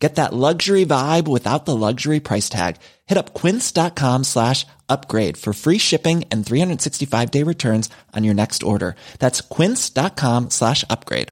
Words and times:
Get 0.00 0.14
that 0.14 0.32
luxury 0.32 0.86
vibe 0.86 1.28
without 1.28 1.66
the 1.66 1.76
luxury 1.76 2.20
price 2.20 2.48
tag. 2.48 2.76
Hit 3.06 3.18
up 3.18 3.34
quince.com 3.34 4.24
slash 4.24 4.66
upgrade 4.88 5.36
for 5.36 5.52
free 5.52 5.78
shipping 5.78 6.24
and 6.30 6.44
365 6.44 7.30
day 7.30 7.44
returns 7.44 7.90
on 8.16 8.24
your 8.24 8.34
next 8.34 8.62
order. 8.62 8.96
That's 9.18 9.42
quince.com 9.42 10.50
slash 10.50 10.84
upgrade. 10.88 11.28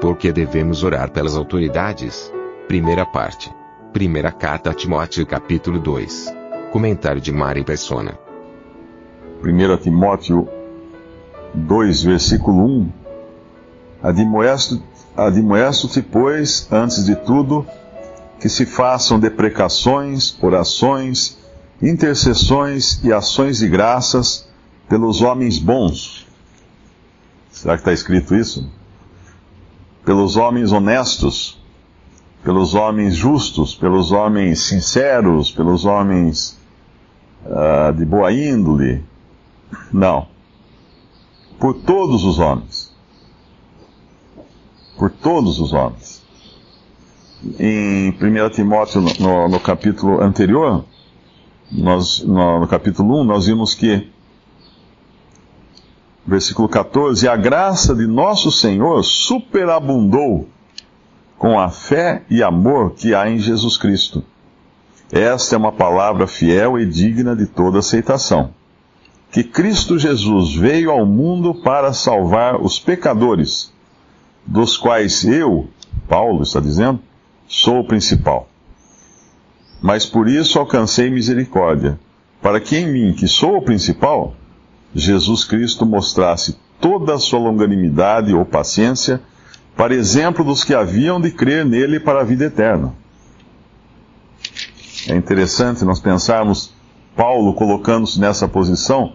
Por 0.00 0.16
que 0.16 0.32
devemos 0.32 0.82
orar 0.82 1.10
pelas 1.12 1.36
autoridades? 1.36 2.32
Primeira 2.68 3.04
parte. 3.04 3.52
Primeira 3.92 4.32
carta 4.32 4.70
a 4.70 4.74
Timóteo 4.74 5.26
capítulo 5.26 5.78
2. 5.78 6.32
Comentário 6.72 7.20
de 7.20 7.32
Mari 7.32 7.64
Persona. 7.64 8.16
1 9.42 9.76
Timóteo 9.78 10.48
2, 11.52 12.04
versículo 12.04 12.64
1 12.64 12.99
Admoesto-te, 14.02 16.00
pois, 16.00 16.66
antes 16.72 17.04
de 17.04 17.14
tudo, 17.14 17.66
que 18.40 18.48
se 18.48 18.64
façam 18.64 19.20
deprecações, 19.20 20.36
orações, 20.40 21.36
intercessões 21.82 23.02
e 23.04 23.12
ações 23.12 23.58
de 23.58 23.68
graças 23.68 24.48
pelos 24.88 25.20
homens 25.20 25.58
bons. 25.58 26.26
Será 27.50 27.74
que 27.74 27.82
está 27.82 27.92
escrito 27.92 28.34
isso? 28.34 28.66
Pelos 30.04 30.36
homens 30.36 30.72
honestos, 30.72 31.62
pelos 32.42 32.74
homens 32.74 33.14
justos, 33.14 33.74
pelos 33.74 34.12
homens 34.12 34.62
sinceros, 34.62 35.52
pelos 35.52 35.84
homens 35.84 36.58
uh, 37.44 37.92
de 37.92 38.06
boa 38.06 38.32
índole. 38.32 39.04
Não. 39.92 40.26
Por 41.58 41.74
todos 41.74 42.24
os 42.24 42.38
homens 42.38 42.79
por 45.00 45.10
todos 45.10 45.58
os 45.58 45.72
homens. 45.72 46.22
Em 47.58 48.10
1 48.10 48.50
Timóteo, 48.50 49.00
no, 49.18 49.48
no 49.48 49.58
capítulo 49.58 50.20
anterior, 50.20 50.84
nós, 51.72 52.22
no, 52.22 52.60
no 52.60 52.68
capítulo 52.68 53.22
1, 53.22 53.24
nós 53.24 53.46
vimos 53.46 53.74
que, 53.74 54.10
versículo 56.26 56.68
14: 56.68 57.26
A 57.26 57.34
graça 57.34 57.94
de 57.94 58.06
nosso 58.06 58.52
Senhor 58.52 59.02
superabundou 59.02 60.46
com 61.38 61.58
a 61.58 61.70
fé 61.70 62.22
e 62.28 62.42
amor 62.42 62.90
que 62.90 63.14
há 63.14 63.30
em 63.30 63.38
Jesus 63.38 63.78
Cristo. 63.78 64.22
Esta 65.10 65.54
é 65.54 65.58
uma 65.58 65.72
palavra 65.72 66.26
fiel 66.26 66.78
e 66.78 66.84
digna 66.84 67.34
de 67.34 67.46
toda 67.46 67.78
aceitação. 67.78 68.50
Que 69.32 69.42
Cristo 69.42 69.98
Jesus 69.98 70.54
veio 70.54 70.90
ao 70.90 71.06
mundo 71.06 71.54
para 71.54 71.94
salvar 71.94 72.60
os 72.60 72.78
pecadores 72.78 73.72
dos 74.50 74.76
quais 74.76 75.24
eu, 75.24 75.68
Paulo 76.08 76.42
está 76.42 76.58
dizendo, 76.58 76.98
sou 77.46 77.80
o 77.80 77.86
principal. 77.86 78.48
Mas 79.80 80.04
por 80.04 80.28
isso 80.28 80.58
alcancei 80.58 81.08
misericórdia, 81.08 81.98
para 82.42 82.60
que 82.60 82.76
em 82.76 82.92
mim, 82.92 83.12
que 83.12 83.28
sou 83.28 83.58
o 83.58 83.62
principal, 83.62 84.34
Jesus 84.92 85.44
Cristo 85.44 85.86
mostrasse 85.86 86.58
toda 86.80 87.14
a 87.14 87.18
sua 87.18 87.38
longanimidade 87.38 88.34
ou 88.34 88.44
paciência, 88.44 89.20
para 89.76 89.94
exemplo 89.94 90.44
dos 90.44 90.64
que 90.64 90.74
haviam 90.74 91.20
de 91.20 91.30
crer 91.30 91.64
nele 91.64 92.00
para 92.00 92.20
a 92.20 92.24
vida 92.24 92.46
eterna. 92.46 92.92
É 95.08 95.14
interessante 95.14 95.84
nós 95.84 96.00
pensarmos 96.00 96.74
Paulo 97.14 97.54
colocando-se 97.54 98.18
nessa 98.18 98.48
posição, 98.48 99.12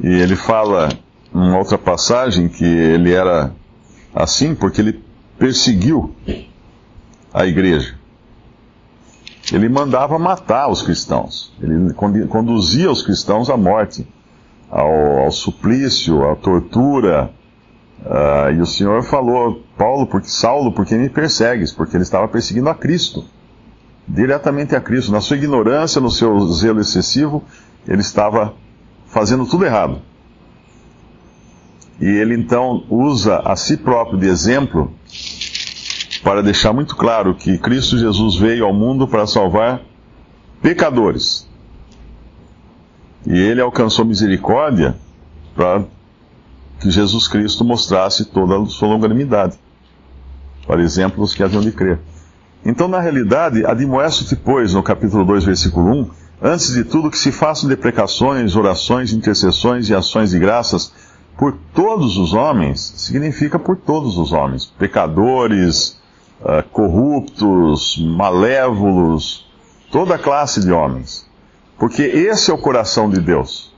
e 0.00 0.06
ele 0.06 0.36
fala 0.36 0.90
em 1.34 1.52
outra 1.52 1.76
passagem 1.76 2.48
que 2.48 2.64
ele 2.64 3.12
era 3.12 3.52
assim 4.14 4.54
porque 4.54 4.80
ele 4.80 5.04
perseguiu 5.38 6.14
a 7.32 7.44
igreja. 7.44 7.96
Ele 9.52 9.68
mandava 9.68 10.18
matar 10.18 10.70
os 10.70 10.82
cristãos. 10.82 11.52
Ele 11.60 11.92
conduzia 12.28 12.90
os 12.90 13.02
cristãos 13.02 13.50
à 13.50 13.56
morte, 13.56 14.06
ao, 14.70 15.24
ao 15.24 15.30
suplício, 15.30 16.30
à 16.30 16.36
tortura. 16.36 17.30
Uh, 18.00 18.52
e 18.56 18.60
o 18.60 18.66
Senhor 18.66 19.02
falou, 19.02 19.62
Paulo, 19.76 20.06
porque 20.06 20.28
Saulo, 20.28 20.72
por 20.72 20.86
que 20.86 20.94
me 20.94 21.08
persegues? 21.08 21.72
Porque 21.72 21.96
ele 21.96 22.04
estava 22.04 22.28
perseguindo 22.28 22.68
a 22.68 22.74
Cristo, 22.74 23.24
diretamente 24.06 24.74
a 24.74 24.80
Cristo. 24.80 25.12
Na 25.12 25.20
sua 25.20 25.36
ignorância, 25.36 26.00
no 26.00 26.10
seu 26.10 26.38
zelo 26.52 26.80
excessivo, 26.80 27.42
ele 27.86 28.00
estava 28.00 28.54
fazendo 29.06 29.46
tudo 29.46 29.64
errado. 29.64 30.00
E 32.00 32.06
ele 32.06 32.34
então 32.34 32.84
usa 32.88 33.38
a 33.44 33.54
si 33.56 33.76
próprio 33.76 34.18
de 34.18 34.26
exemplo 34.26 34.92
para 36.22 36.42
deixar 36.42 36.72
muito 36.72 36.96
claro 36.96 37.34
que 37.34 37.58
Cristo 37.58 37.98
Jesus 37.98 38.36
veio 38.36 38.64
ao 38.64 38.72
mundo 38.72 39.06
para 39.06 39.26
salvar 39.26 39.82
pecadores. 40.62 41.48
E 43.26 43.38
ele 43.38 43.60
alcançou 43.60 44.04
misericórdia 44.04 44.96
para 45.54 45.84
que 46.80 46.90
Jesus 46.90 47.28
Cristo 47.28 47.64
mostrasse 47.64 48.24
toda 48.26 48.60
a 48.60 48.66
sua 48.66 48.88
longanimidade, 48.88 49.58
para 50.66 50.82
exemplos 50.82 51.34
que 51.34 51.42
haviam 51.42 51.62
de 51.62 51.72
crer. 51.72 52.00
Então, 52.64 52.88
na 52.88 53.00
realidade, 53.00 53.64
admoesto-te, 53.64 54.34
pois, 54.36 54.72
no 54.72 54.82
capítulo 54.82 55.24
2, 55.24 55.44
versículo 55.44 55.86
1, 55.86 56.10
antes 56.42 56.72
de 56.72 56.84
tudo 56.84 57.10
que 57.10 57.18
se 57.18 57.30
façam 57.30 57.68
deprecações, 57.68 58.56
orações, 58.56 59.12
intercessões 59.12 59.88
e 59.88 59.94
ações 59.94 60.30
de 60.30 60.38
graças 60.38 60.92
por 61.36 61.56
todos 61.74 62.16
os 62.16 62.32
homens 62.32 62.80
significa 62.96 63.58
por 63.58 63.76
todos 63.76 64.16
os 64.16 64.32
homens, 64.32 64.66
pecadores, 64.78 66.00
uh, 66.40 66.62
corruptos, 66.70 67.98
malévolos, 67.98 69.50
toda 69.90 70.18
classe 70.18 70.60
de 70.60 70.70
homens. 70.70 71.28
Porque 71.76 72.02
esse 72.02 72.50
é 72.50 72.54
o 72.54 72.58
coração 72.58 73.10
de 73.10 73.20
Deus. 73.20 73.74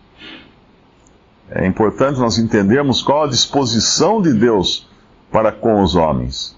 É 1.50 1.66
importante 1.66 2.18
nós 2.18 2.38
entendermos 2.38 3.02
qual 3.02 3.24
a 3.24 3.28
disposição 3.28 4.20
de 4.20 4.34
Deus 4.34 4.86
para 5.30 5.50
com 5.50 5.82
os 5.82 5.94
homens, 5.94 6.56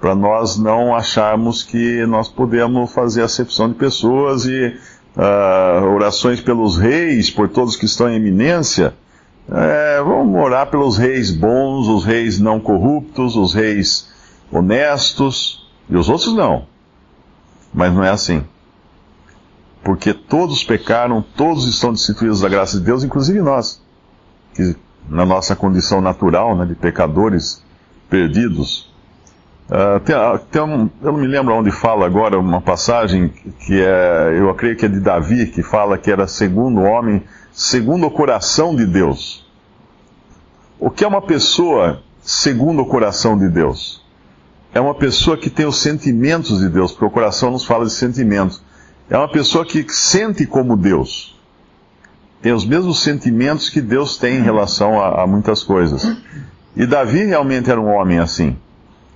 para 0.00 0.14
nós 0.14 0.58
não 0.58 0.94
acharmos 0.94 1.62
que 1.62 2.04
nós 2.06 2.28
podemos 2.28 2.92
fazer 2.92 3.22
acepção 3.22 3.68
de 3.68 3.74
pessoas 3.74 4.46
e 4.46 4.76
uh, 5.16 5.84
orações 5.94 6.40
pelos 6.40 6.76
reis, 6.76 7.30
por 7.30 7.48
todos 7.48 7.76
que 7.76 7.84
estão 7.84 8.08
em 8.08 8.16
eminência 8.16 8.94
é, 9.50 10.02
vamos 10.02 10.40
orar 10.40 10.70
pelos 10.70 10.96
reis 10.96 11.30
bons, 11.30 11.86
os 11.88 12.04
reis 12.04 12.38
não 12.38 12.58
corruptos, 12.58 13.36
os 13.36 13.52
reis 13.54 14.12
honestos, 14.50 15.68
e 15.88 15.96
os 15.96 16.08
outros 16.08 16.34
não. 16.34 16.66
Mas 17.72 17.92
não 17.92 18.02
é 18.02 18.10
assim. 18.10 18.44
Porque 19.82 20.14
todos 20.14 20.64
pecaram, 20.64 21.22
todos 21.36 21.66
estão 21.66 21.92
destituídos 21.92 22.40
da 22.40 22.48
graça 22.48 22.78
de 22.78 22.84
Deus, 22.84 23.04
inclusive 23.04 23.42
nós, 23.42 23.82
que 24.54 24.74
na 25.08 25.26
nossa 25.26 25.54
condição 25.54 26.00
natural 26.00 26.56
né, 26.56 26.64
de 26.64 26.74
pecadores 26.74 27.62
perdidos. 28.08 28.93
Uh, 29.68 29.98
tem, 30.00 30.14
ah, 30.14 30.38
tem 30.50 30.60
um, 30.60 30.90
eu 31.02 31.12
não 31.12 31.18
me 31.18 31.26
lembro 31.26 31.54
onde 31.54 31.70
fala 31.70 32.04
agora 32.04 32.38
uma 32.38 32.60
passagem 32.60 33.28
que 33.28 33.80
é, 33.80 34.38
eu 34.38 34.54
creio 34.54 34.76
que 34.76 34.84
é 34.84 34.88
de 34.88 35.00
Davi, 35.00 35.46
que 35.46 35.62
fala 35.62 35.96
que 35.96 36.10
era 36.10 36.26
segundo 36.26 36.82
homem 36.82 37.22
segundo 37.54 38.06
o 38.06 38.10
coração 38.10 38.74
de 38.74 38.84
Deus. 38.84 39.46
O 40.78 40.90
que 40.90 41.04
é 41.04 41.08
uma 41.08 41.22
pessoa 41.22 42.02
segundo 42.20 42.82
o 42.82 42.86
coração 42.86 43.38
de 43.38 43.48
Deus? 43.48 44.04
É 44.74 44.80
uma 44.80 44.94
pessoa 44.94 45.36
que 45.36 45.48
tem 45.48 45.64
os 45.64 45.78
sentimentos 45.78 46.58
de 46.58 46.68
Deus, 46.68 46.90
porque 46.90 47.04
o 47.04 47.10
coração 47.10 47.52
nos 47.52 47.64
fala 47.64 47.86
de 47.86 47.92
sentimentos. 47.92 48.60
É 49.08 49.16
uma 49.16 49.30
pessoa 49.30 49.64
que 49.64 49.86
sente 49.88 50.44
como 50.46 50.76
Deus. 50.76 51.38
Tem 52.42 52.52
os 52.52 52.66
mesmos 52.66 53.02
sentimentos 53.02 53.70
que 53.70 53.80
Deus 53.80 54.18
tem 54.18 54.38
em 54.38 54.42
relação 54.42 55.00
a, 55.00 55.22
a 55.22 55.26
muitas 55.26 55.62
coisas. 55.62 56.04
E 56.76 56.84
Davi 56.84 57.24
realmente 57.24 57.70
era 57.70 57.80
um 57.80 57.86
homem 57.86 58.18
assim. 58.18 58.56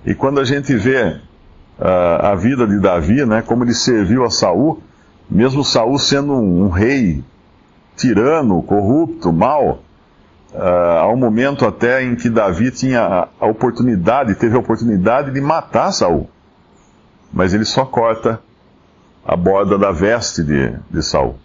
E 0.05 0.15
quando 0.15 0.39
a 0.39 0.43
gente 0.43 0.75
vê 0.75 1.19
uh, 1.79 2.25
a 2.25 2.35
vida 2.35 2.65
de 2.65 2.79
Davi, 2.79 3.25
né, 3.25 3.41
como 3.41 3.63
ele 3.63 3.73
serviu 3.73 4.23
a 4.23 4.29
Saul, 4.29 4.81
mesmo 5.29 5.63
Saul 5.63 5.99
sendo 5.99 6.33
um, 6.33 6.65
um 6.65 6.69
rei 6.69 7.23
tirano, 7.95 8.61
corrupto, 8.63 9.31
mau, 9.31 9.83
uh, 10.53 10.99
ao 11.01 11.15
momento 11.17 11.65
até 11.65 12.03
em 12.03 12.15
que 12.15 12.29
Davi 12.29 12.71
tinha 12.71 13.27
a 13.39 13.45
oportunidade, 13.45 14.35
teve 14.35 14.55
a 14.55 14.59
oportunidade 14.59 15.31
de 15.31 15.41
matar 15.41 15.91
Saul. 15.91 16.29
Mas 17.31 17.53
ele 17.53 17.65
só 17.65 17.85
corta 17.85 18.39
a 19.25 19.35
borda 19.35 19.77
da 19.77 19.91
veste 19.91 20.43
de, 20.43 20.73
de 20.89 21.03
Saul. 21.03 21.35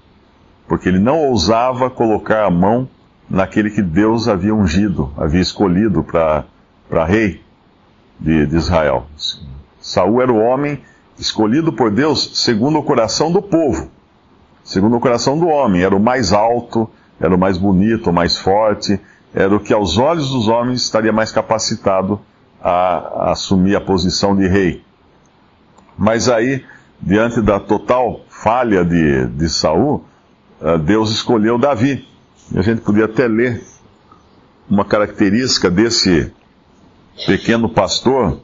porque 0.66 0.88
ele 0.88 0.98
não 0.98 1.18
ousava 1.18 1.90
colocar 1.90 2.46
a 2.46 2.50
mão 2.50 2.88
naquele 3.28 3.70
que 3.70 3.82
Deus 3.82 4.28
havia 4.28 4.54
ungido, 4.54 5.12
havia 5.16 5.40
escolhido 5.40 6.02
para 6.02 7.04
rei 7.04 7.43
de, 8.24 8.46
de 8.46 8.56
Israel. 8.56 9.06
Saul 9.80 10.22
era 10.22 10.32
o 10.32 10.38
homem 10.38 10.82
escolhido 11.18 11.72
por 11.72 11.90
Deus 11.90 12.42
segundo 12.42 12.78
o 12.78 12.82
coração 12.82 13.30
do 13.30 13.42
povo, 13.42 13.88
segundo 14.64 14.96
o 14.96 15.00
coração 15.00 15.38
do 15.38 15.46
homem. 15.46 15.82
Era 15.82 15.94
o 15.94 16.00
mais 16.00 16.32
alto, 16.32 16.88
era 17.20 17.34
o 17.34 17.38
mais 17.38 17.58
bonito, 17.58 18.10
o 18.10 18.12
mais 18.12 18.36
forte, 18.36 18.98
era 19.34 19.54
o 19.54 19.60
que 19.60 19.74
aos 19.74 19.98
olhos 19.98 20.30
dos 20.30 20.48
homens 20.48 20.82
estaria 20.82 21.12
mais 21.12 21.30
capacitado 21.30 22.18
a, 22.62 23.28
a 23.28 23.32
assumir 23.32 23.76
a 23.76 23.80
posição 23.80 24.34
de 24.34 24.48
rei. 24.48 24.82
Mas 25.98 26.28
aí, 26.28 26.64
diante 27.00 27.42
da 27.42 27.60
total 27.60 28.20
falha 28.28 28.84
de, 28.84 29.26
de 29.26 29.48
Saul, 29.48 30.04
eh, 30.62 30.78
Deus 30.78 31.10
escolheu 31.10 31.58
Davi. 31.58 32.08
E 32.52 32.58
a 32.58 32.62
gente 32.62 32.80
podia 32.80 33.04
até 33.04 33.28
ler 33.28 33.62
uma 34.68 34.84
característica 34.84 35.70
desse 35.70 36.32
pequeno 37.26 37.68
pastor 37.68 38.40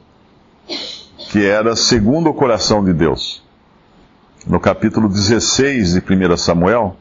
que 1.31 1.45
era 1.45 1.75
segundo 1.75 2.29
o 2.29 2.33
coração 2.33 2.83
de 2.83 2.93
Deus. 2.93 3.41
No 4.45 4.59
capítulo 4.59 5.07
16 5.07 5.93
de 5.93 5.99
1 5.99 6.37
Samuel, 6.37 6.97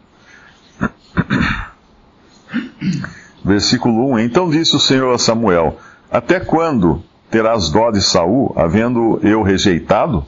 versículo 3.44 4.12
1: 4.12 4.18
Então 4.20 4.48
disse 4.48 4.76
o 4.76 4.80
Senhor 4.80 5.12
a 5.12 5.18
Samuel: 5.18 5.78
Até 6.10 6.38
quando 6.38 7.02
terás 7.30 7.70
dó 7.70 7.90
de 7.90 8.02
Saul, 8.02 8.52
havendo 8.56 9.18
eu 9.22 9.42
rejeitado, 9.42 10.24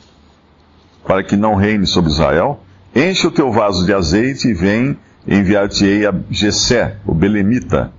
para 1.07 1.23
que 1.23 1.37
não 1.37 1.55
reine 1.55 1.87
sobre 1.87 2.11
Israel? 2.11 2.61
Enche 2.95 3.27
o 3.27 3.31
teu 3.31 3.53
vaso 3.53 3.87
de 3.87 3.93
azeite 3.93 4.49
e 4.49 4.55
vem, 4.55 4.99
enviar-te-ei 5.27 6.07
a 6.07 6.15
Jessé, 6.31 6.97
o 7.07 7.15
belemita, 7.15 7.93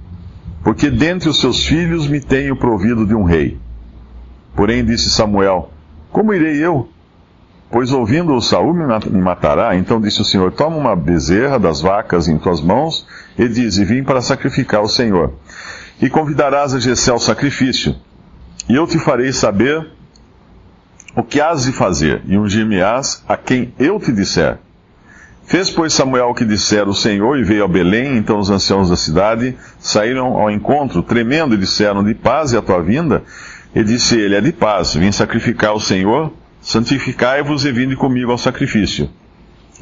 porque 0.64 0.90
dentre 0.90 1.30
os 1.30 1.40
seus 1.40 1.66
filhos 1.66 2.08
me 2.08 2.20
tenho 2.20 2.56
provido 2.56 3.06
de 3.06 3.14
um 3.14 3.24
rei. 3.24 3.60
Porém 4.56 4.86
disse 4.86 5.10
Samuel: 5.10 5.74
como 6.14 6.32
irei 6.32 6.64
eu? 6.64 6.88
Pois 7.72 7.92
ouvindo 7.92 8.36
o 8.36 8.42
Saul 8.42 8.72
me 8.72 9.20
matará. 9.20 9.76
Então 9.76 10.00
disse 10.00 10.22
o 10.22 10.26
Senhor: 10.26 10.52
Toma 10.52 10.78
uma 10.78 10.96
bezerra 10.96 11.58
das 11.58 11.82
vacas 11.82 12.28
em 12.28 12.38
tuas 12.38 12.62
mãos 12.62 13.08
e 13.36 13.48
dize: 13.48 13.84
Vim 13.84 14.04
para 14.04 14.22
sacrificar 14.22 14.82
ao 14.82 14.88
Senhor. 14.88 15.34
E 16.00 16.08
convidarás 16.12 16.76
a 16.76 16.80
Jessé 16.80 17.10
ao 17.10 17.18
sacrifício. 17.18 17.96
E 18.70 18.76
eu 18.76 18.86
te 18.86 19.00
farei 19.00 19.34
saber 19.34 19.90
o 21.16 21.24
que 21.24 21.42
has 21.42 21.64
de 21.64 21.72
fazer, 21.72 22.22
e 22.26 22.38
ungir-me-ás 22.38 23.24
a 23.28 23.36
quem 23.36 23.74
eu 23.80 24.00
te 24.00 24.12
disser. 24.12 24.60
Fez, 25.46 25.70
pois, 25.70 25.94
Samuel 25.94 26.30
o 26.30 26.34
que 26.34 26.46
dissera 26.46 26.90
o 26.90 26.96
Senhor 26.96 27.38
e 27.38 27.44
veio 27.44 27.64
a 27.64 27.68
Belém. 27.68 28.18
Então 28.18 28.40
os 28.40 28.50
anciãos 28.50 28.90
da 28.90 28.96
cidade 28.96 29.56
saíram 29.80 30.38
ao 30.38 30.50
encontro, 30.50 31.04
tremendo, 31.04 31.56
e 31.56 31.58
disseram: 31.58 32.04
De 32.04 32.14
paz 32.14 32.54
é 32.54 32.58
a 32.58 32.62
tua 32.62 32.82
vinda? 32.82 33.24
E 33.76 33.84
disse 33.84 34.18
ele: 34.18 34.36
É 34.36 34.42
de 34.42 34.52
paz, 34.52 34.96
vim 34.96 35.12
sacrificar 35.12 35.72
ao 35.72 35.80
Senhor, 35.80 36.32
santificai-vos 36.62 37.66
e 37.66 37.72
vinde 37.72 37.96
comigo 37.96 38.32
ao 38.32 38.38
sacrifício. 38.38 39.10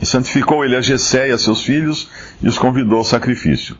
E 0.01 0.05
santificou 0.05 0.65
ele 0.65 0.75
a 0.75 0.81
Jessé 0.81 1.29
e 1.29 1.31
a 1.31 1.37
seus 1.37 1.63
filhos, 1.63 2.09
e 2.41 2.47
os 2.47 2.57
convidou 2.57 2.97
ao 2.97 3.03
sacrifício. 3.03 3.77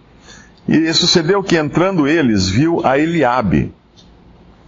E 0.68 0.94
sucedeu 0.94 1.42
que, 1.42 1.58
entrando 1.58 2.08
eles, 2.08 2.48
viu 2.48 2.86
a 2.86 3.00
Eliabe, 3.00 3.74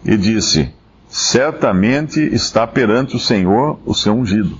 e 0.03 0.17
disse: 0.17 0.73
Certamente 1.07 2.19
está 2.19 2.65
perante 2.65 3.15
o 3.15 3.19
Senhor 3.19 3.79
o 3.85 3.93
seu 3.93 4.13
ungido. 4.13 4.57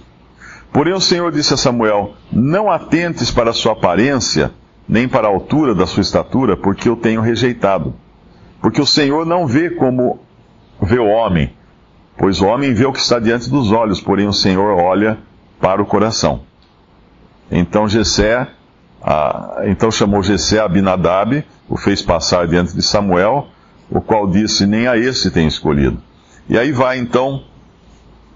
Porém 0.74 0.94
o 0.94 1.00
Senhor 1.00 1.32
disse 1.32 1.54
a 1.54 1.58
Samuel: 1.58 2.16
Não 2.32 2.72
atentes 2.72 3.30
para 3.30 3.52
a 3.52 3.54
sua 3.54 3.74
aparência, 3.74 4.52
nem 4.90 5.08
para 5.08 5.28
a 5.28 5.30
altura 5.32 5.76
da 5.76 5.86
sua 5.86 6.02
estatura, 6.02 6.58
porque 6.58 6.90
eu 6.90 6.96
tenho 6.96 7.22
rejeitado. 7.22 7.94
Porque 8.60 8.82
o 8.82 8.86
Senhor 8.86 9.24
não 9.24 9.46
vê 9.46 9.70
como 9.70 10.20
vê 10.82 10.98
o 10.98 11.08
homem, 11.08 11.54
pois 12.18 12.42
o 12.42 12.48
homem 12.48 12.74
vê 12.74 12.86
o 12.86 12.92
que 12.92 13.00
está 13.00 13.20
diante 13.20 13.50
dos 13.50 13.72
olhos, 13.72 14.02
porém 14.02 14.28
o 14.28 14.34
Senhor 14.34 14.76
olha 14.80 15.20
para 15.62 15.82
o 15.82 15.86
coração. 15.86 16.42
Então 17.52 17.88
Jessé, 17.88 18.48
então 19.66 19.92
chamou 19.92 20.24
Jessé 20.24 20.60
Abinadab, 20.60 21.46
o 21.70 21.78
fez 21.78 22.02
passar 22.02 22.48
diante 22.48 22.74
de 22.74 22.82
Samuel, 22.82 23.48
o 23.92 24.02
qual 24.02 24.28
disse: 24.28 24.66
Nem 24.66 24.88
a 24.88 24.98
esse 24.98 25.30
tem 25.30 25.46
escolhido. 25.46 26.02
E 26.50 26.58
aí 26.58 26.72
vai 26.72 26.98
então, 26.98 27.44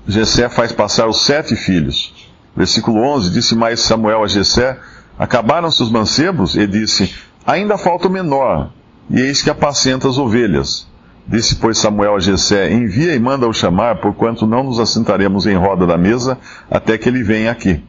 Jessé 0.07 0.48
faz 0.50 0.72
passar 0.72 1.07
os 1.07 1.25
sete 1.25 1.56
filhos. 1.56 2.27
Versículo 2.57 3.00
11: 3.01 3.30
Disse 3.30 3.56
mais 3.56 3.80
Samuel 3.81 4.24
a 4.24 4.27
Jessé: 4.27 4.80
Acabaram-se 5.18 5.83
os 5.83 5.92
mancebos? 5.92 6.56
E 6.56 6.65
disse: 6.65 7.13
Ainda 7.45 7.77
falta 7.77 8.07
o 8.07 8.12
menor, 8.12 8.71
e 9.09 9.21
eis 9.21 9.44
que 9.44 9.50
apacenta 9.51 10.09
as 10.09 10.18
ovelhas. 10.18 10.88
Disse, 11.27 11.56
pois, 11.56 11.77
Samuel 11.77 12.15
a 12.15 12.19
Jessé, 12.19 12.71
envia 12.71 13.13
e 13.13 13.19
manda-o 13.19 13.54
chamar, 13.54 14.00
porquanto 14.00 14.48
não 14.48 14.63
nos 14.63 14.80
assentaremos 14.80 15.45
em 15.45 15.56
roda 15.56 15.86
da 15.86 15.98
mesa, 15.98 16.38
até 16.71 16.98
que 16.98 17.09
ele 17.09 17.21
venha 17.21 17.51
aqui. 17.51 17.83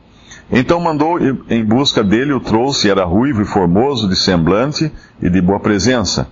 Então 0.51 0.81
mandou 0.81 1.19
em 1.49 1.65
busca 1.65 2.03
dele, 2.03 2.33
o 2.33 2.41
trouxe, 2.41 2.91
era 2.91 3.05
ruivo 3.05 3.43
e 3.43 3.45
formoso, 3.45 4.09
de 4.09 4.17
semblante 4.17 4.91
e 5.23 5.31
de 5.31 5.41
boa 5.41 5.61
presença. 5.61 6.29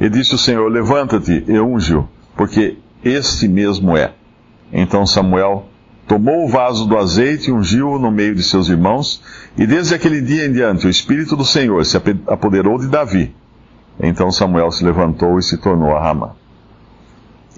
E 0.00 0.08
disse 0.08 0.34
o 0.34 0.38
Senhor, 0.38 0.68
levanta-te 0.68 1.44
e 1.46 1.60
unge-o, 1.60 2.08
porque 2.36 2.76
este 3.04 3.46
mesmo 3.46 3.96
é. 3.96 4.12
Então 4.72 5.06
Samuel 5.06 5.67
tomou 6.08 6.46
o 6.46 6.48
vaso 6.48 6.86
do 6.86 6.96
azeite 6.96 7.50
e 7.50 7.52
ungiu-o 7.52 7.98
no 7.98 8.10
meio 8.10 8.34
de 8.34 8.42
seus 8.42 8.68
irmãos, 8.68 9.22
e 9.56 9.66
desde 9.66 9.94
aquele 9.94 10.22
dia 10.22 10.46
em 10.46 10.52
diante 10.52 10.86
o 10.86 10.90
Espírito 10.90 11.36
do 11.36 11.44
Senhor 11.44 11.84
se 11.84 11.98
apoderou 12.26 12.78
de 12.78 12.88
Davi. 12.88 13.36
Então 14.00 14.32
Samuel 14.32 14.72
se 14.72 14.82
levantou 14.82 15.38
e 15.38 15.42
se 15.42 15.58
tornou 15.58 15.94
a 15.94 16.02
Ramá. 16.02 16.30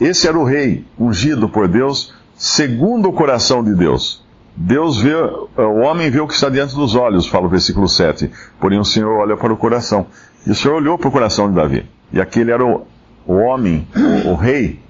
Esse 0.00 0.26
era 0.26 0.38
o 0.38 0.44
rei 0.44 0.84
ungido 0.98 1.48
por 1.48 1.68
Deus, 1.68 2.12
segundo 2.34 3.08
o 3.08 3.12
coração 3.12 3.62
de 3.62 3.74
Deus. 3.74 4.24
Deus 4.56 5.00
vê, 5.00 5.14
o 5.14 5.80
homem 5.80 6.10
vê 6.10 6.20
o 6.20 6.26
que 6.26 6.34
está 6.34 6.48
diante 6.48 6.74
dos 6.74 6.94
olhos, 6.94 7.26
fala 7.26 7.46
o 7.46 7.50
versículo 7.50 7.88
7. 7.88 8.30
Porém 8.58 8.78
o 8.78 8.84
Senhor 8.84 9.16
olha 9.18 9.36
para 9.36 9.52
o 9.52 9.56
coração. 9.56 10.06
E 10.46 10.50
o 10.50 10.54
Senhor 10.54 10.74
olhou 10.74 10.98
para 10.98 11.08
o 11.08 11.12
coração 11.12 11.48
de 11.48 11.54
Davi. 11.54 11.86
E 12.12 12.20
aquele 12.20 12.50
era 12.50 12.64
o, 12.64 12.86
o 13.26 13.34
homem, 13.34 13.86
o, 14.26 14.30
o 14.30 14.34
rei, 14.34 14.80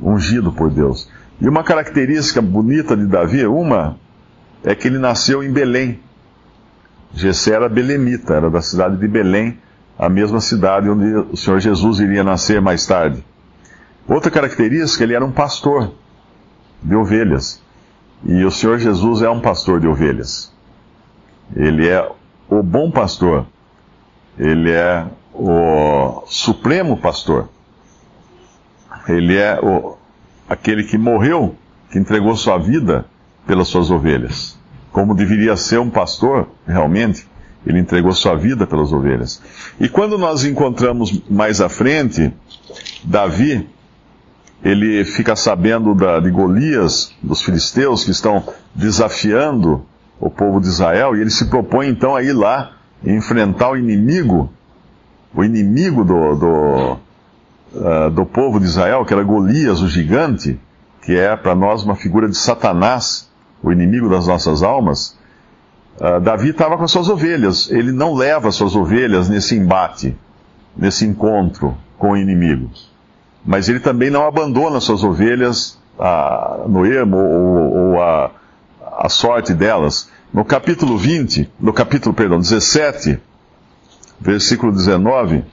ungido 0.00 0.52
por 0.52 0.70
Deus. 0.70 1.08
E 1.42 1.48
uma 1.48 1.64
característica 1.64 2.40
bonita 2.40 2.96
de 2.96 3.04
Davi, 3.04 3.44
uma, 3.44 3.96
é 4.62 4.76
que 4.76 4.86
ele 4.86 4.96
nasceu 4.96 5.42
em 5.42 5.50
Belém. 5.50 5.98
Gessé 7.12 7.52
era 7.54 7.68
belemita, 7.68 8.34
era 8.34 8.48
da 8.48 8.62
cidade 8.62 8.96
de 8.96 9.08
Belém, 9.08 9.58
a 9.98 10.08
mesma 10.08 10.40
cidade 10.40 10.88
onde 10.88 11.04
o 11.32 11.36
Senhor 11.36 11.58
Jesus 11.58 11.98
iria 11.98 12.22
nascer 12.22 12.60
mais 12.60 12.86
tarde. 12.86 13.24
Outra 14.06 14.30
característica, 14.30 15.02
ele 15.02 15.14
era 15.14 15.24
um 15.24 15.32
pastor 15.32 15.92
de 16.80 16.94
ovelhas. 16.94 17.60
E 18.24 18.44
o 18.44 18.50
Senhor 18.52 18.78
Jesus 18.78 19.20
é 19.20 19.28
um 19.28 19.40
pastor 19.40 19.80
de 19.80 19.88
ovelhas. 19.88 20.54
Ele 21.56 21.88
é 21.88 22.08
o 22.48 22.62
bom 22.62 22.88
pastor. 22.88 23.46
Ele 24.38 24.70
é 24.70 25.04
o 25.34 26.22
supremo 26.26 26.96
pastor. 26.98 27.48
Ele 29.08 29.36
é 29.36 29.58
o, 29.60 29.98
aquele 30.48 30.84
que 30.84 30.98
morreu, 30.98 31.54
que 31.90 31.98
entregou 31.98 32.36
sua 32.36 32.58
vida 32.58 33.04
pelas 33.46 33.68
suas 33.68 33.90
ovelhas. 33.90 34.58
Como 34.90 35.14
deveria 35.14 35.56
ser 35.56 35.78
um 35.78 35.90
pastor, 35.90 36.48
realmente, 36.66 37.26
ele 37.66 37.78
entregou 37.78 38.12
sua 38.12 38.34
vida 38.34 38.66
pelas 38.66 38.92
ovelhas. 38.92 39.40
E 39.80 39.88
quando 39.88 40.18
nós 40.18 40.44
encontramos 40.44 41.22
mais 41.30 41.60
à 41.60 41.68
frente, 41.68 42.32
Davi, 43.04 43.68
ele 44.64 45.04
fica 45.04 45.34
sabendo 45.34 45.94
da, 45.94 46.20
de 46.20 46.30
Golias, 46.30 47.14
dos 47.22 47.42
filisteus 47.42 48.04
que 48.04 48.10
estão 48.10 48.44
desafiando 48.74 49.84
o 50.20 50.30
povo 50.30 50.60
de 50.60 50.68
Israel, 50.68 51.16
e 51.16 51.20
ele 51.20 51.30
se 51.30 51.46
propõe 51.46 51.88
então 51.88 52.14
a 52.14 52.22
ir 52.22 52.32
lá 52.32 52.76
e 53.02 53.10
enfrentar 53.10 53.70
o 53.72 53.76
inimigo, 53.76 54.52
o 55.34 55.42
inimigo 55.42 56.04
do, 56.04 56.34
do, 56.36 56.96
uh, 57.74 58.10
do 58.10 58.24
povo 58.24 58.58
de 58.58 58.66
Israel, 58.66 59.04
que 59.04 59.12
era 59.12 59.22
Golias, 59.22 59.80
o 59.80 59.88
gigante, 59.88 60.58
que 61.02 61.16
é 61.16 61.36
para 61.36 61.54
nós 61.54 61.82
uma 61.82 61.96
figura 61.96 62.28
de 62.28 62.36
Satanás, 62.36 63.30
o 63.62 63.72
inimigo 63.72 64.08
das 64.08 64.26
nossas 64.26 64.62
almas. 64.62 65.18
Uh, 65.98 66.20
Davi 66.20 66.50
estava 66.50 66.76
com 66.76 66.84
as 66.84 66.90
suas 66.90 67.08
ovelhas, 67.08 67.70
ele 67.70 67.92
não 67.92 68.14
leva 68.14 68.50
suas 68.50 68.74
ovelhas 68.74 69.28
nesse 69.28 69.56
embate, 69.56 70.16
nesse 70.76 71.04
encontro 71.04 71.76
com 71.98 72.12
o 72.12 72.16
inimigo 72.16 72.70
mas 73.44 73.68
ele 73.68 73.80
também 73.80 74.10
não 74.10 74.26
abandona 74.26 74.80
suas 74.80 75.02
ovelhas 75.02 75.78
a, 75.98 76.64
no 76.68 76.86
ermo 76.86 77.16
ou, 77.16 77.76
ou 77.76 78.02
a, 78.02 78.30
a 78.98 79.08
sorte 79.08 79.52
delas. 79.52 80.08
No 80.32 80.44
capítulo 80.44 80.96
20, 80.96 81.50
no 81.60 81.72
capítulo, 81.72 82.14
perdão, 82.14 82.38
17, 82.38 83.18
versículo 84.20 84.72
19, 84.72 85.44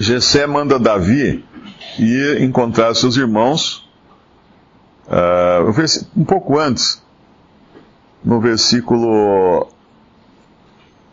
Jessé 0.00 0.46
manda 0.46 0.78
Davi 0.78 1.44
ir 1.98 2.40
encontrar 2.40 2.94
seus 2.94 3.18
irmãos, 3.18 3.86
uh, 5.06 6.16
um 6.16 6.24
pouco 6.24 6.58
antes, 6.58 7.02
no 8.24 8.40
versículo 8.40 9.68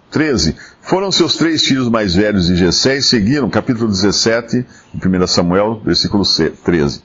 13. 0.09 0.55
Foram 0.81 1.11
seus 1.11 1.35
três 1.35 1.65
filhos 1.65 1.89
mais 1.89 2.15
velhos 2.15 2.47
de 2.47 2.55
Jessé 2.55 2.95
e 2.95 3.01
seguiram, 3.01 3.49
capítulo 3.49 3.89
17, 3.89 4.65
1 4.95 5.27
Samuel, 5.27 5.81
versículo 5.83 6.23
13. 6.63 7.03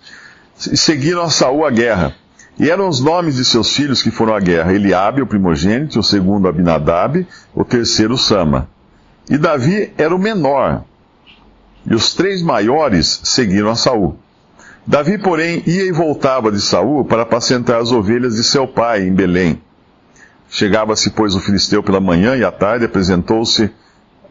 E 0.71 0.77
seguiram 0.77 1.23
a 1.23 1.31
Saul 1.31 1.67
a 1.67 1.71
guerra. 1.73 2.15
E 2.61 2.71
eram 2.71 2.89
os 2.89 3.01
nomes 3.01 3.35
de 3.35 3.45
seus 3.45 3.75
filhos 3.75 4.01
que 4.01 4.11
foram 4.13 4.37
à 4.37 4.39
guerra: 4.39 4.73
Eliabe, 4.73 5.21
o 5.21 5.27
primogênito, 5.27 5.99
o 5.99 6.05
segundo 6.05 6.47
Abinadab, 6.47 7.27
o 7.53 7.65
terceiro 7.65 8.17
Sama. 8.17 8.69
E 9.29 9.37
Davi 9.37 9.93
era 9.99 10.15
o 10.15 10.19
menor. 10.19 10.85
E 11.85 11.95
os 11.95 12.15
três 12.15 12.43
maiores 12.43 13.21
seguiram 13.25 13.71
a 13.71 13.75
Saul. 13.75 14.17
Davi, 14.87 15.19
porém, 15.19 15.63
ia 15.67 15.85
e 15.85 15.93
voltava 15.93 16.51
de 16.51 16.61
Saul 16.61 17.05
para 17.05 17.23
apacentar 17.23 17.81
as 17.81 17.93
ovelhas 17.93 18.35
de 18.35 18.45
seu 18.45 18.67
pai 18.67 19.03
em 19.03 19.13
Belém. 19.13 19.61
Chegava-se, 20.49 21.11
pois, 21.11 21.35
o 21.35 21.41
filisteu 21.41 21.83
pela 21.83 22.01
manhã 22.01 22.37
e 22.37 22.45
à 22.45 22.51
tarde, 22.51 22.85
apresentou-se 22.85 23.71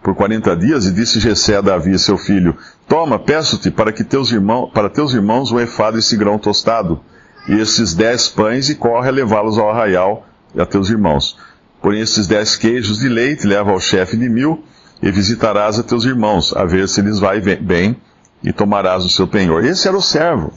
por 0.03 0.15
quarenta 0.15 0.55
dias 0.55 0.85
e 0.85 0.91
disse 0.91 1.19
Jessé 1.19 1.57
a 1.57 1.61
Davi, 1.61 1.97
seu 1.97 2.17
filho: 2.17 2.55
Toma, 2.87 3.19
peço-te 3.19 3.71
para 3.71 3.91
que 3.91 4.03
teus 4.03 4.31
irmãos, 4.31 4.71
para 4.73 4.89
teus 4.89 5.13
irmãos 5.13 5.51
o 5.51 5.59
efado 5.59 5.97
esse 5.97 6.17
grão 6.17 6.37
tostado 6.37 7.01
e 7.47 7.53
esses 7.53 7.93
dez 7.93 8.27
pães 8.27 8.69
e 8.69 8.75
corre 8.75 9.09
a 9.09 9.11
levá-los 9.11 9.57
ao 9.57 9.69
arraial 9.69 10.25
e 10.53 10.61
a 10.61 10.65
teus 10.65 10.89
irmãos. 10.89 11.37
Porém, 11.81 12.01
esses 12.01 12.27
dez 12.27 12.55
queijos 12.55 12.99
de 12.99 13.09
leite 13.09 13.47
leva 13.47 13.71
ao 13.71 13.79
chefe 13.79 14.17
de 14.17 14.29
mil 14.29 14.63
e 15.01 15.11
visitarás 15.11 15.79
a 15.79 15.83
teus 15.83 16.05
irmãos, 16.05 16.55
a 16.55 16.65
ver 16.65 16.87
se 16.87 17.01
lhes 17.01 17.19
vai 17.19 17.39
bem 17.39 17.95
e 18.43 18.53
tomarás 18.53 19.03
o 19.05 19.09
seu 19.09 19.27
penhor. 19.27 19.65
Esse 19.65 19.87
era 19.87 19.97
o 19.97 20.01
servo. 20.01 20.53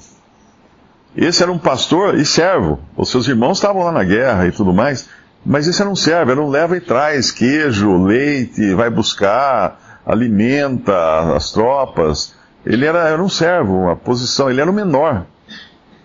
Esse 1.17 1.43
era 1.43 1.51
um 1.53 1.59
pastor 1.59 2.17
e 2.17 2.25
servo. 2.25 2.81
Os 2.97 3.11
seus 3.11 3.29
irmãos 3.29 3.59
estavam 3.59 3.83
lá 3.85 3.93
na 3.93 4.05
guerra 4.05 4.47
e 4.47 4.53
tudo 4.53 4.73
mais, 4.73 5.09
mas 5.45 5.67
esse 5.67 5.81
era 5.81 5.91
um 5.91 5.97
servo, 5.97 6.31
era 6.31 6.43
um 6.43 6.51
leva 6.51 6.77
e 6.77 6.81
traz 6.81 7.31
queijo, 7.31 8.05
leite, 8.05 8.75
vai 8.75 8.91
buscar, 8.91 10.01
alimenta 10.05 11.37
as 11.37 11.53
tropas. 11.53 12.35
Ele 12.67 12.85
era, 12.85 13.09
era 13.09 13.23
um 13.23 13.29
servo, 13.29 13.75
uma 13.75 13.97
posição, 13.97 14.51
ele 14.51 14.61
era 14.61 14.71
o 14.71 14.75
menor 14.75 15.27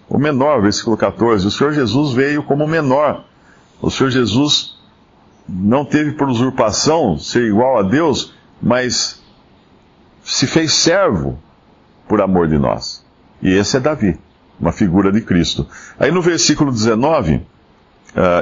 o 0.10 0.18
menor, 0.18 0.62
versículo 0.62 0.98
14. 0.98 1.46
O 1.46 1.52
Senhor 1.52 1.72
Jesus 1.72 2.14
veio 2.14 2.42
como 2.42 2.68
menor. 2.68 3.24
O 3.80 3.92
Senhor 3.92 4.10
Jesus 4.10 4.79
não 5.50 5.84
teve 5.84 6.12
por 6.12 6.30
usurpação 6.30 7.18
ser 7.18 7.44
igual 7.48 7.80
a 7.80 7.84
Deus, 7.84 8.34
mas 8.62 9.22
se 10.24 10.46
fez 10.46 10.74
servo 10.74 11.40
por 12.08 12.22
amor 12.22 12.48
de 12.48 12.58
nós. 12.58 13.04
E 13.42 13.54
esse 13.54 13.78
é 13.78 13.80
Davi, 13.80 14.18
uma 14.60 14.72
figura 14.72 15.12
de 15.12 15.22
Cristo. 15.22 15.68
Aí 16.00 16.12
no 16.12 16.22
versículo 16.22 16.72
19, 16.72 17.36
uh, 17.36 17.42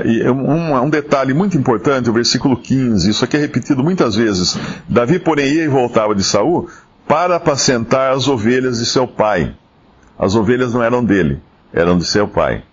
e 0.06 0.30
um, 0.30 0.84
um, 0.84 0.90
detalhe 0.90 1.34
muito 1.34 1.58
importante, 1.58 2.10
o 2.10 2.14
versículo 2.14 2.58
15, 2.58 3.10
isso 3.10 3.24
aqui 3.24 3.38
é 3.38 3.40
repetido 3.40 3.84
muitas 3.84 4.16
vezes. 4.16 4.58
Davi, 4.90 5.20
porém, 5.20 5.48
ia 5.54 5.64
e 5.64 5.68
voltava 5.68 6.14
de 6.14 6.24
Saul 6.24 6.70
para 7.08 7.38
apacentar 7.38 8.12
as 8.14 8.28
ovelhas 8.28 8.80
de 8.80 8.86
seu 8.86 9.08
pai. 9.08 9.56
As 10.20 10.36
ovelhas 10.36 10.74
não 10.74 10.84
eram 10.84 11.06
dele, 11.06 11.42
eram 11.72 11.98
de 11.98 12.06
seu 12.06 12.28
pai. 12.28 12.64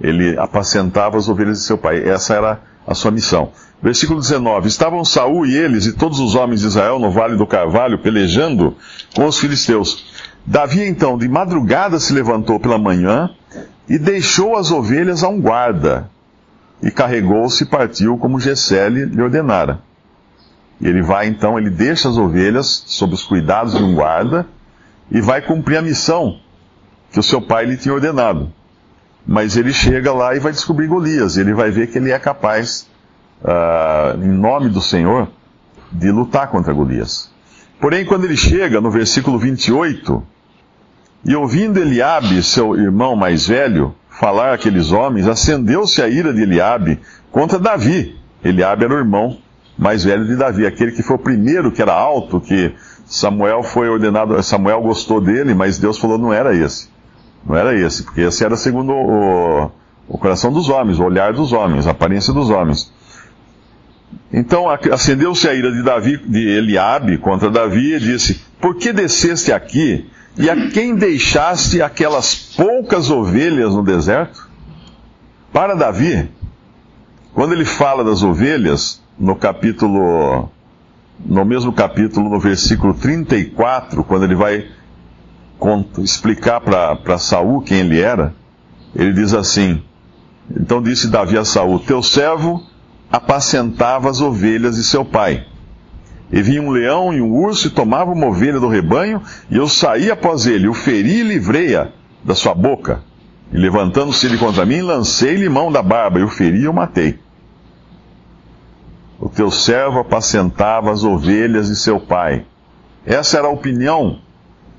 Ele 0.00 0.38
apacentava 0.38 1.16
as 1.16 1.28
ovelhas 1.28 1.58
de 1.58 1.64
seu 1.64 1.78
pai. 1.78 2.06
Essa 2.06 2.34
era 2.34 2.60
a 2.86 2.94
sua 2.94 3.10
missão. 3.10 3.50
Versículo 3.82 4.20
19: 4.20 4.68
Estavam 4.68 5.04
Saul 5.04 5.46
e 5.46 5.56
eles 5.56 5.86
e 5.86 5.92
todos 5.92 6.20
os 6.20 6.34
homens 6.34 6.60
de 6.60 6.68
Israel 6.68 6.98
no 6.98 7.10
vale 7.10 7.36
do 7.36 7.46
Carvalho 7.46 7.98
pelejando 7.98 8.76
com 9.14 9.26
os 9.26 9.38
filisteus. 9.38 10.14
Davi 10.46 10.82
então 10.82 11.18
de 11.18 11.28
madrugada 11.28 11.98
se 11.98 12.12
levantou 12.12 12.60
pela 12.60 12.78
manhã 12.78 13.30
e 13.88 13.98
deixou 13.98 14.56
as 14.56 14.70
ovelhas 14.70 15.24
a 15.24 15.28
um 15.28 15.40
guarda 15.40 16.08
e 16.82 16.90
carregou-se 16.90 17.64
e 17.64 17.66
partiu 17.66 18.16
como 18.16 18.38
Gessé 18.38 18.88
lhe 18.88 19.20
ordenara. 19.20 19.80
E 20.80 20.86
ele 20.86 21.02
vai 21.02 21.26
então, 21.26 21.58
ele 21.58 21.70
deixa 21.70 22.08
as 22.08 22.18
ovelhas 22.18 22.84
sob 22.86 23.14
os 23.14 23.24
cuidados 23.24 23.74
de 23.74 23.82
um 23.82 23.94
guarda 23.94 24.46
e 25.10 25.20
vai 25.20 25.40
cumprir 25.40 25.78
a 25.78 25.82
missão 25.82 26.38
que 27.10 27.18
o 27.18 27.22
seu 27.22 27.40
pai 27.40 27.64
lhe 27.64 27.76
tinha 27.76 27.94
ordenado. 27.94 28.52
Mas 29.26 29.56
ele 29.56 29.72
chega 29.72 30.12
lá 30.12 30.36
e 30.36 30.38
vai 30.38 30.52
descobrir 30.52 30.86
Golias. 30.86 31.36
Ele 31.36 31.52
vai 31.52 31.70
ver 31.70 31.88
que 31.88 31.98
ele 31.98 32.12
é 32.12 32.18
capaz, 32.18 32.88
uh, 33.42 34.22
em 34.22 34.28
nome 34.28 34.68
do 34.68 34.80
Senhor, 34.80 35.28
de 35.90 36.10
lutar 36.10 36.48
contra 36.48 36.72
Golias. 36.72 37.30
Porém, 37.80 38.04
quando 38.04 38.24
ele 38.24 38.36
chega, 38.36 38.80
no 38.80 38.90
versículo 38.90 39.38
28, 39.38 40.22
e 41.24 41.34
ouvindo 41.34 41.78
Eliabe, 41.78 42.42
seu 42.42 42.76
irmão 42.76 43.16
mais 43.16 43.48
velho, 43.48 43.94
falar 44.08 44.54
aqueles 44.54 44.92
homens, 44.92 45.26
acendeu-se 45.26 46.00
a 46.00 46.08
ira 46.08 46.32
de 46.32 46.42
Eliabe 46.42 47.00
contra 47.30 47.58
Davi. 47.58 48.16
Eliabe 48.44 48.84
era 48.84 48.94
o 48.94 48.98
irmão 48.98 49.38
mais 49.76 50.04
velho 50.04 50.24
de 50.24 50.36
Davi, 50.36 50.66
aquele 50.66 50.92
que 50.92 51.02
foi 51.02 51.16
o 51.16 51.18
primeiro 51.18 51.70
que 51.70 51.82
era 51.82 51.92
alto, 51.92 52.40
que 52.40 52.72
Samuel 53.04 53.62
foi 53.62 53.88
ordenado, 53.88 54.42
Samuel 54.42 54.80
gostou 54.80 55.20
dele, 55.20 55.52
mas 55.52 55.78
Deus 55.78 55.98
falou 55.98 56.16
não 56.16 56.32
era 56.32 56.54
esse. 56.54 56.88
Não 57.46 57.56
era 57.56 57.78
esse, 57.78 58.02
porque 58.02 58.22
esse 58.22 58.44
era 58.44 58.56
segundo 58.56 58.92
o, 58.92 59.70
o 60.08 60.18
coração 60.18 60.52
dos 60.52 60.68
homens, 60.68 60.98
o 60.98 61.04
olhar 61.04 61.32
dos 61.32 61.52
homens, 61.52 61.86
a 61.86 61.92
aparência 61.92 62.32
dos 62.32 62.50
homens. 62.50 62.92
Então 64.32 64.66
acendeu-se 64.68 65.48
a 65.48 65.54
ira 65.54 65.70
de 65.70 65.82
Davi, 65.82 66.16
de 66.16 66.48
Eliabe 66.48 67.18
contra 67.18 67.50
Davi 67.50 67.94
e 67.94 68.00
disse: 68.00 68.42
Por 68.60 68.76
que 68.76 68.92
desceste 68.92 69.52
aqui 69.52 70.10
e 70.36 70.50
a 70.50 70.70
quem 70.70 70.96
deixaste 70.96 71.80
aquelas 71.80 72.34
poucas 72.34 73.10
ovelhas 73.10 73.74
no 73.74 73.82
deserto? 73.82 74.48
Para 75.52 75.74
Davi, 75.74 76.28
quando 77.32 77.52
ele 77.52 77.64
fala 77.64 78.02
das 78.02 78.22
ovelhas, 78.22 79.00
no 79.18 79.36
capítulo, 79.36 80.50
no 81.24 81.44
mesmo 81.44 81.72
capítulo, 81.72 82.28
no 82.28 82.40
versículo 82.40 82.92
34, 82.92 84.04
quando 84.04 84.24
ele 84.24 84.34
vai 84.34 84.66
explicar 85.98 86.60
para 86.60 87.18
Saul 87.18 87.62
quem 87.62 87.80
ele 87.80 88.00
era, 88.00 88.34
ele 88.94 89.12
diz 89.12 89.34
assim: 89.34 89.82
Então 90.50 90.82
disse 90.82 91.08
Davi 91.08 91.36
a 91.36 91.44
Saul: 91.44 91.78
Teu 91.80 92.02
servo 92.02 92.62
apacentava 93.10 94.10
as 94.10 94.20
ovelhas 94.20 94.76
de 94.76 94.84
seu 94.84 95.04
pai. 95.04 95.46
E 96.30 96.42
vinha 96.42 96.60
um 96.60 96.70
leão 96.70 97.12
e 97.12 97.20
um 97.20 97.32
urso 97.32 97.68
e 97.68 97.70
tomava 97.70 98.10
uma 98.10 98.26
ovelha 98.26 98.58
do 98.58 98.68
rebanho, 98.68 99.22
e 99.48 99.56
eu 99.56 99.68
saí 99.68 100.10
após 100.10 100.46
ele, 100.46 100.66
o 100.66 100.74
feri 100.74 101.20
e 101.20 101.22
livrei-a 101.22 101.88
da 102.24 102.34
sua 102.34 102.54
boca. 102.54 103.02
E 103.52 103.56
levantando-se 103.56 104.26
ele 104.26 104.36
contra 104.36 104.66
mim, 104.66 104.80
lancei-lhe 104.80 105.48
mão 105.48 105.70
da 105.70 105.82
barba, 105.82 106.18
e 106.18 106.24
o 106.24 106.28
feri 106.28 106.62
e 106.62 106.68
o 106.68 106.74
matei. 106.74 107.18
O 109.20 109.28
teu 109.28 109.50
servo 109.50 110.00
apacentava 110.00 110.90
as 110.90 111.04
ovelhas 111.04 111.68
de 111.68 111.76
seu 111.76 112.00
pai. 112.00 112.44
Essa 113.04 113.38
era 113.38 113.46
a 113.46 113.52
opinião 113.52 114.20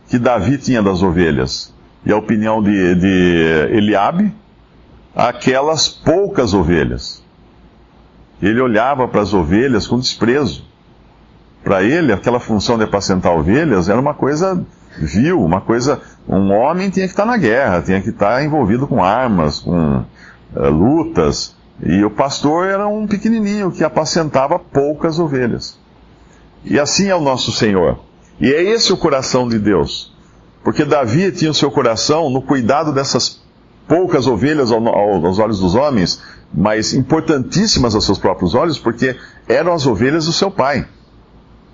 que 0.07 0.17
Davi 0.17 0.57
tinha 0.57 0.81
das 0.81 1.01
ovelhas. 1.01 1.73
E 2.05 2.11
a 2.11 2.17
opinião 2.17 2.61
de, 2.61 2.95
de 2.95 3.75
Eliabe, 3.75 4.33
aquelas 5.15 5.87
poucas 5.87 6.53
ovelhas. 6.53 7.23
Ele 8.41 8.61
olhava 8.61 9.07
para 9.07 9.21
as 9.21 9.33
ovelhas 9.33 9.87
com 9.87 9.99
desprezo. 9.99 10.63
Para 11.63 11.83
ele, 11.83 12.13
aquela 12.13 12.39
função 12.39 12.77
de 12.77 12.83
apacentar 12.83 13.33
ovelhas 13.33 13.89
era 13.89 13.99
uma 13.99 14.13
coisa 14.13 14.63
vil, 14.99 15.41
uma 15.43 15.59
coisa. 15.59 16.01
Um 16.27 16.51
homem 16.51 16.89
tinha 16.89 17.05
que 17.05 17.13
estar 17.13 17.25
na 17.25 17.37
guerra, 17.37 17.81
tinha 17.81 18.01
que 18.01 18.09
estar 18.09 18.43
envolvido 18.43 18.87
com 18.87 19.03
armas, 19.03 19.59
com 19.59 19.97
uh, 20.55 20.69
lutas. 20.69 21.55
E 21.83 22.03
o 22.03 22.09
pastor 22.09 22.67
era 22.67 22.87
um 22.87 23.05
pequenininho 23.05 23.71
que 23.71 23.83
apacentava 23.83 24.57
poucas 24.57 25.19
ovelhas. 25.19 25.77
E 26.63 26.79
assim 26.79 27.09
é 27.09 27.15
o 27.15 27.21
nosso 27.21 27.51
Senhor. 27.51 27.99
E 28.39 28.53
é 28.53 28.62
esse 28.62 28.94
o 28.94 28.98
coração 28.98 29.48
de 29.48 29.58
Deus. 29.58 30.13
Porque 30.63 30.86
Davi 30.86 31.32
tinha 31.32 31.51
o 31.51 31.53
seu 31.53 31.72
coração 31.72 32.29
no 32.29 32.41
cuidado 32.41 32.94
dessas 32.94 33.41
poucas 33.88 34.27
ovelhas 34.27 34.72
aos 34.72 35.39
olhos 35.39 35.60
dos 35.60 35.75
homens, 35.75 36.22
mas 36.53 36.94
importantíssimas 36.94 37.96
aos 37.96 38.06
seus 38.06 38.20
próprios 38.20 38.53
olhos, 38.53 38.77
porque 38.77 39.15
eram 39.48 39.74
as 39.74 39.86
ovelhas 39.86 40.25
do 40.25 40.34
seu 40.34 40.51
pai. 40.51 40.86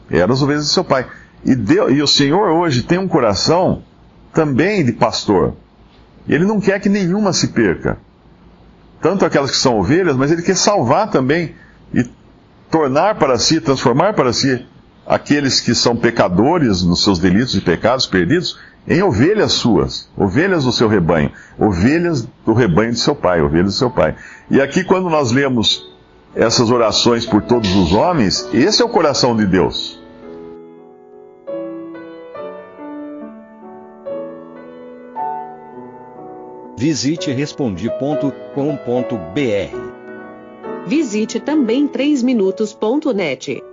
Eram 0.09 0.33
as 0.33 0.41
ovelhas 0.41 0.65
do 0.67 0.71
seu 0.71 0.83
pai. 0.83 1.07
E, 1.43 1.55
Deus, 1.55 1.91
e 1.91 2.01
o 2.01 2.07
Senhor 2.07 2.49
hoje 2.49 2.83
tem 2.83 2.97
um 2.97 3.07
coração 3.07 3.83
também 4.31 4.85
de 4.85 4.93
pastor. 4.93 5.55
Ele 6.27 6.45
não 6.45 6.61
quer 6.61 6.79
que 6.79 6.87
nenhuma 6.87 7.33
se 7.33 7.49
perca. 7.49 7.97
Tanto 9.01 9.25
aquelas 9.25 9.51
que 9.51 9.57
são 9.57 9.79
ovelhas, 9.79 10.15
mas 10.15 10.31
ele 10.31 10.41
quer 10.41 10.55
salvar 10.55 11.09
também 11.09 11.55
e 11.93 12.07
tornar 12.71 13.15
para 13.15 13.37
si, 13.37 13.59
transformar 13.59 14.13
para 14.13 14.31
si 14.31 14.65
aqueles 15.05 15.59
que 15.59 15.75
são 15.75 15.95
pecadores 15.95 16.83
nos 16.83 17.03
seus 17.03 17.19
delitos 17.19 17.55
e 17.55 17.61
pecados 17.61 18.05
perdidos 18.05 18.57
em 18.87 19.01
ovelhas 19.01 19.53
suas, 19.53 20.09
ovelhas 20.17 20.65
do 20.65 20.71
seu 20.71 20.87
rebanho, 20.87 21.31
ovelhas 21.57 22.27
do 22.45 22.53
rebanho 22.53 22.91
de 22.91 22.99
seu 22.99 23.15
pai, 23.15 23.41
ovelhas 23.41 23.73
do 23.73 23.79
seu 23.79 23.89
pai. 23.89 24.15
E 24.49 24.61
aqui, 24.61 24.83
quando 24.83 25.09
nós 25.09 25.31
lemos 25.31 25.91
essas 26.35 26.69
orações 26.69 27.25
por 27.25 27.41
todos 27.41 27.73
os 27.75 27.93
homens, 27.93 28.49
esse 28.53 28.81
é 28.81 28.85
o 28.85 28.89
coração 28.89 29.35
de 29.35 29.45
Deus. 29.45 30.01
Visite 36.77 37.31
respondi.com.br. 37.31 37.93
Visite 40.85 41.39
também 41.39 41.87
3minutos.net. 41.87 43.72